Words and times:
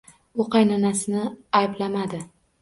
U 0.43 0.45
qaynonasini 0.55 1.27
ayblamadi 1.61 2.25